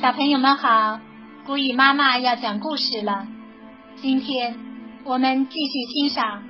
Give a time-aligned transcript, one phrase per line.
[0.00, 0.98] 小朋友们好，
[1.44, 3.26] 古雨妈妈要讲故事了。
[3.96, 4.58] 今天
[5.04, 6.42] 我们继续欣赏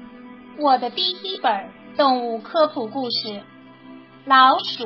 [0.57, 3.29] 我的第一本动物科普故事
[4.25, 4.85] 《老鼠》。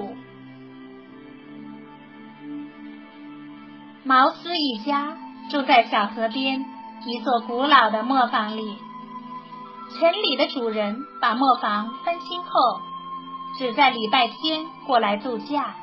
[4.02, 5.18] 毛斯一家
[5.50, 6.64] 住在小河边
[7.04, 8.78] 一座古老的磨坊里。
[10.00, 12.80] 城里的主人把磨坊翻新后，
[13.58, 15.74] 只在礼拜天过来度假。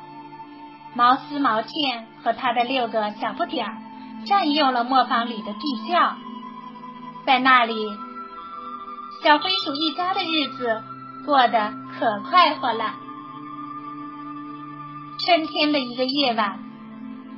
[0.94, 3.78] 毛丝、毛茜和他的六个小不点儿
[4.26, 6.16] 占用了磨坊里的地窖，
[7.26, 7.74] 在那里，
[9.22, 10.82] 小灰鼠一家的日子
[11.24, 12.94] 过得可快活了。
[15.24, 16.58] 春天的一个夜晚，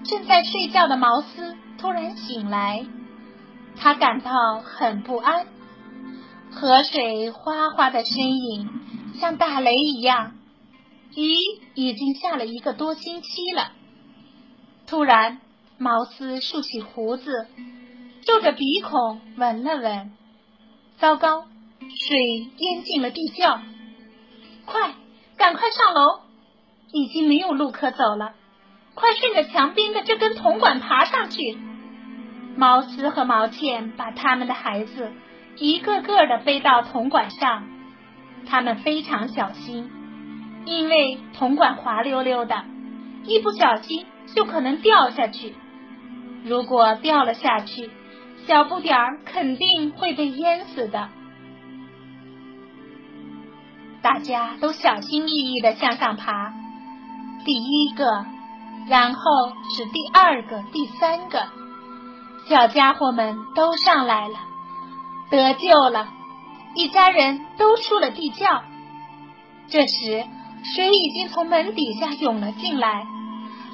[0.05, 2.84] 正在睡觉的毛丝突然醒来，
[3.77, 5.46] 他感到很不安。
[6.51, 8.68] 河水哗哗的声音
[9.15, 10.32] 像打雷一样。
[11.16, 11.36] 雨
[11.74, 13.73] 已经下了一个多星期了。
[14.86, 15.40] 突然，
[15.78, 17.46] 毛斯竖起胡子，
[18.27, 20.12] 皱着鼻孔闻了闻。
[20.98, 21.46] 糟糕，
[21.80, 22.18] 水
[22.59, 23.60] 淹进了地窖！
[24.65, 24.95] 快，
[25.37, 26.21] 赶快上楼！
[26.93, 28.34] 已经没有路可走了。
[28.95, 31.59] 快顺着墙边的这根铜管爬上去！
[32.56, 35.12] 毛斯和毛茜把他们的孩子
[35.59, 37.66] 一个个的背到铜管上，
[38.46, 39.90] 他们非常小心。
[40.66, 42.65] 因为铜管滑溜溜的，
[43.24, 45.54] 一不小心就可能掉下去。
[46.45, 47.90] 如果掉了下去，
[48.46, 51.09] 小不点儿肯定会被淹死的。
[54.01, 56.52] 大家都小心翼翼的向上爬，
[57.45, 58.26] 第一个，
[58.88, 59.21] 然后
[59.76, 61.46] 是第二个、第三个，
[62.49, 64.37] 小家伙们都上来了，
[65.31, 66.09] 得救了，
[66.75, 68.62] 一家人都出了地窖。
[69.69, 70.25] 这时。
[70.75, 73.06] 水已经从门底下涌了进来，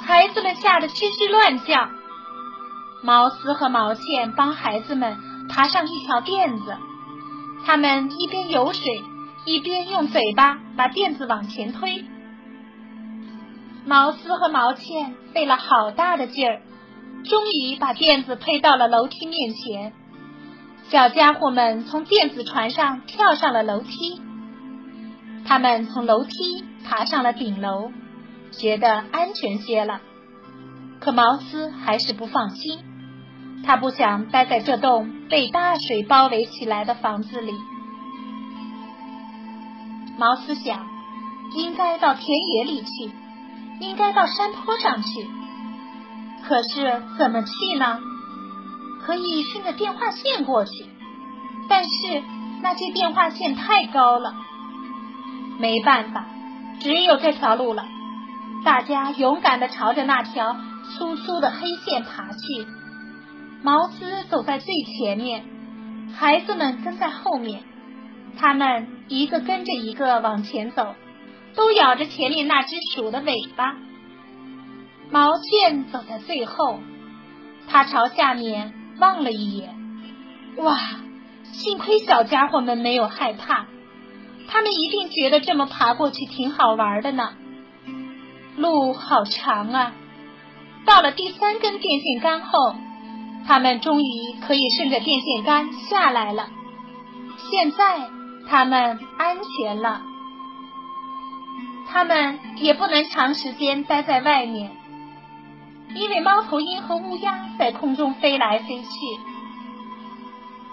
[0.03, 1.89] 孩子们吓得吱吱乱叫。
[3.03, 5.17] 毛丝和毛茜帮孩子们
[5.49, 6.77] 爬上一条垫子，
[7.65, 9.03] 他们一边游水，
[9.47, 12.05] 一边用嘴巴把垫子往前推。
[13.87, 16.61] 毛丝和毛茜费了好大的劲儿，
[17.25, 19.93] 终于把垫子推到了楼梯面前。
[20.91, 24.21] 小家伙们从电子船上跳上了楼梯，
[25.47, 26.35] 他们从楼梯。
[26.83, 27.93] 爬上了顶楼，
[28.51, 30.01] 觉得安全些了。
[30.99, 32.81] 可毛斯还是不放心，
[33.65, 37.53] 他不想待在这栋被大水包围起来的房子里。
[40.19, 40.85] 毛斯想，
[41.55, 43.13] 应该到田野里去，
[43.79, 45.29] 应该到山坡上去。
[46.43, 48.01] 可是怎么去呢？
[49.03, 50.87] 可以顺着电话线过去，
[51.69, 52.23] 但是
[52.63, 54.35] 那些电话线太高了，
[55.61, 56.27] 没办法。
[56.81, 57.85] 只有这条路了，
[58.65, 60.57] 大家勇敢的朝着那条
[60.97, 62.67] 粗粗的黑线爬去。
[63.63, 65.45] 毛丝走在最前面，
[66.17, 67.63] 孩子们跟在后面，
[68.39, 70.95] 他们一个跟着一个往前走，
[71.55, 73.77] 都咬着前面那只鼠的尾巴。
[75.11, 76.81] 毛线走在最后，
[77.69, 79.75] 他朝下面望了一眼，
[80.57, 80.79] 哇，
[81.53, 83.67] 幸亏小家伙们没有害怕。
[84.53, 87.35] 他们一定觉得这么爬过去挺好玩的呢。
[88.57, 89.93] 路好长啊！
[90.85, 92.75] 到了第三根电线杆后，
[93.47, 94.07] 他们终于
[94.45, 96.49] 可以顺着电线杆下来了。
[97.37, 98.11] 现在
[98.49, 100.03] 他们安全了。
[101.89, 104.73] 他们也不能长时间待在外面，
[105.95, 108.89] 因为猫头鹰和乌鸦在空中飞来飞去。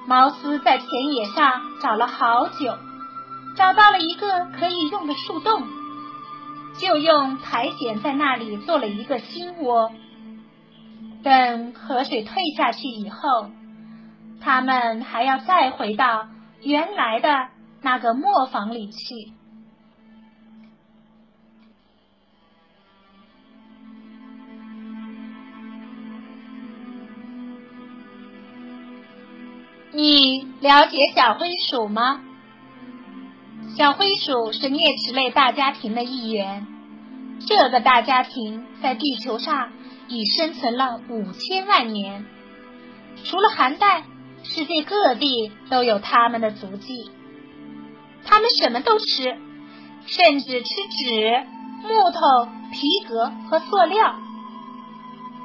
[0.07, 2.86] 毛斯在田野上找了好久。
[3.57, 5.63] 找到了一个可以用的树洞，
[6.79, 9.91] 就用苔藓在那里做了一个新窝。
[11.23, 13.49] 等河水退下去以后，
[14.39, 16.27] 他们还要再回到
[16.61, 17.47] 原来的
[17.81, 19.33] 那个磨坊里去。
[29.93, 32.21] 你了解小灰鼠吗？
[33.77, 36.65] 小灰鼠是啮齿类大家庭的一员，
[37.47, 39.69] 这个大家庭在地球上
[40.07, 42.25] 已生存了五千万年。
[43.23, 44.03] 除了寒带，
[44.41, 47.11] 世界各地都有它们的足迹。
[48.25, 49.37] 它们什么都吃，
[50.07, 51.45] 甚至吃纸、
[51.83, 54.15] 木头、皮革和塑料。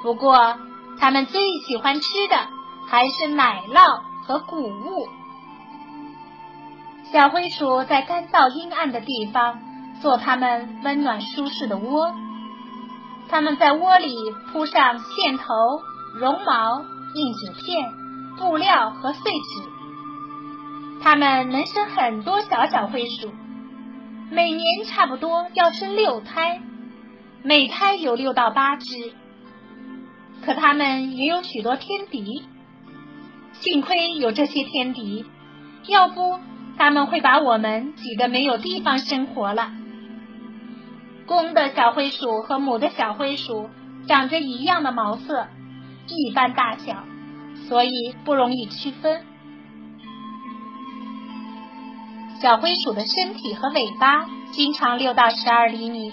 [0.03, 0.57] 不过，
[0.99, 2.37] 它们最喜欢吃的
[2.89, 5.07] 还是奶酪和谷物。
[7.13, 9.61] 小灰鼠在干燥阴暗的地方
[10.01, 12.11] 做它们温暖舒适的窝，
[13.29, 14.17] 它们在窝里
[14.51, 15.45] 铺上线头、
[16.19, 16.83] 绒毛、
[17.15, 17.93] 硬纸片、
[18.39, 19.63] 布料和碎纸。
[21.03, 23.31] 它们能生很多小小灰鼠，
[24.31, 26.63] 每年差不多要生六胎，
[27.43, 29.13] 每胎有六到八只。
[30.47, 32.47] 可它们也有许多天敌，
[33.53, 35.27] 幸亏有这些天敌，
[35.89, 36.39] 要不
[36.77, 39.71] 它们会把我们挤得没有地方生活了。
[41.27, 43.71] 公的小灰鼠和母的小灰鼠
[44.07, 45.47] 长着一样的毛色，
[46.09, 47.05] 一般大小，
[47.69, 49.25] 所以不容易区分。
[52.41, 56.13] 小灰鼠的身体和尾巴经常六到十二厘米，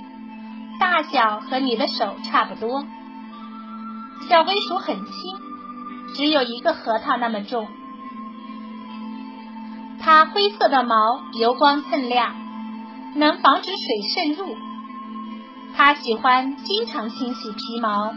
[0.79, 2.85] 大小和你的手差不多。
[4.29, 5.13] 小灰鼠很轻，
[6.15, 7.67] 只有一个核桃那么重。
[10.11, 12.33] 它灰色的毛油光锃亮，
[13.13, 14.57] 能防止水渗入。
[15.77, 18.15] 它喜欢经常清洗皮毛，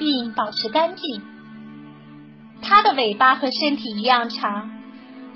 [0.00, 1.22] 并保持干净。
[2.60, 4.72] 它的尾巴和身体一样长，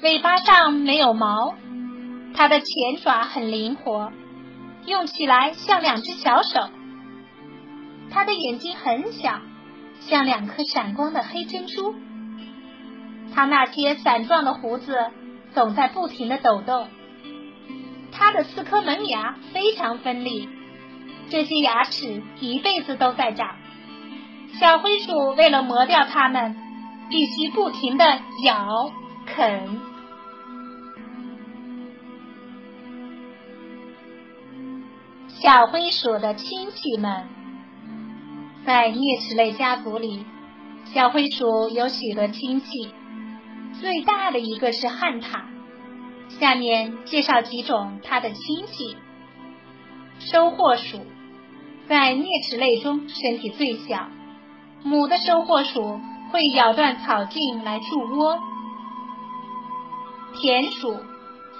[0.02, 1.54] 尾巴上没有毛。
[2.34, 4.10] 它的前爪很灵活，
[4.86, 6.68] 用起来像两只小手。
[8.10, 9.38] 它的眼睛很小。
[10.00, 11.94] 像两颗闪光的黑珍珠，
[13.32, 15.12] 它那些伞状的胡子
[15.56, 16.88] 总在不停的抖动。
[18.12, 20.50] 它的四颗门牙非常锋利，
[21.30, 23.56] 这些牙齿一辈子都在长。
[24.60, 26.54] 小灰鼠为了磨掉它们，
[27.08, 28.04] 必须不停的
[28.44, 28.92] 咬
[29.24, 29.80] 啃。
[35.40, 37.28] 小灰鼠的亲戚们。
[38.66, 40.26] 在啮齿类家族里，
[40.92, 42.92] 小灰鼠有许多亲戚，
[43.80, 45.42] 最大的一个是旱獭。
[46.40, 48.96] 下面介绍几种它的亲戚。
[50.18, 51.00] 收获鼠
[51.88, 54.08] 在啮齿类中身体最小，
[54.82, 56.00] 母的收获鼠
[56.32, 58.38] 会咬断草茎来筑窝。
[60.40, 60.96] 田鼠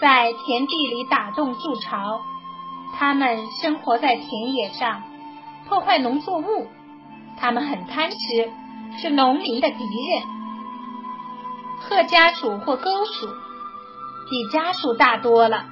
[0.00, 2.20] 在田地里打洞筑巢，
[2.98, 5.02] 它们生活在田野上，
[5.68, 6.66] 破坏农作物。
[7.38, 8.16] 它们很贪吃，
[8.98, 10.35] 是农民的敌人。
[11.88, 13.28] 褐家鼠或沟鼠
[14.28, 15.66] 比家鼠大多了，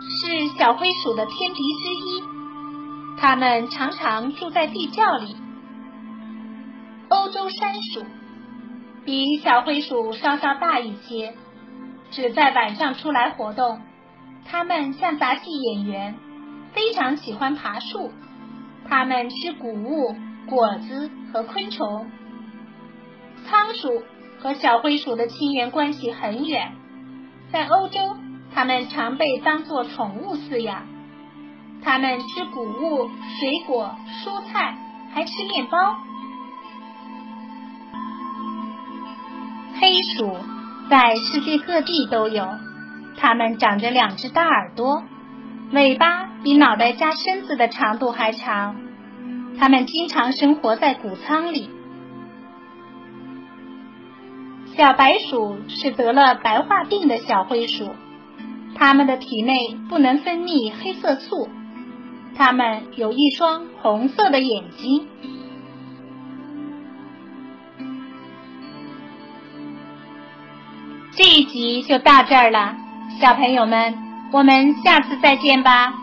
[0.00, 2.24] 是小灰鼠的天敌之一。
[3.18, 5.36] 它们常常住在地窖里。
[7.08, 8.04] 欧洲山鼠
[9.04, 11.34] 比小灰鼠稍稍大一些，
[12.10, 13.80] 只在晚上出来活动。
[14.44, 16.18] 它们像杂技演员，
[16.72, 18.10] 非常喜欢爬树。
[18.88, 20.14] 它们吃谷物。
[20.44, 22.10] 果子和昆虫，
[23.46, 24.02] 仓鼠
[24.42, 26.72] 和小灰鼠的亲缘关系很远。
[27.52, 28.16] 在欧洲，
[28.52, 30.82] 它们常被当作宠物饲养。
[31.80, 33.08] 它们吃谷物、
[33.38, 33.94] 水果、
[34.24, 34.76] 蔬菜，
[35.14, 35.96] 还吃面包。
[39.80, 40.36] 黑鼠
[40.90, 42.44] 在世界各地都有，
[43.16, 45.04] 它们长着两只大耳朵，
[45.70, 48.74] 尾巴比脑袋加身子的长度还长。
[49.56, 51.70] 它们经常生活在谷仓里。
[54.76, 57.90] 小白鼠是得了白化病的小灰鼠，
[58.74, 61.48] 它们的体内不能分泌黑色素，
[62.34, 65.06] 它们有一双红色的眼睛。
[71.14, 72.74] 这一集就到这儿了，
[73.20, 73.94] 小朋友们，
[74.32, 76.01] 我们下次再见吧。